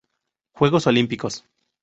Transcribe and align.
Juegos 0.53 0.87
Olímpicos 0.87 1.45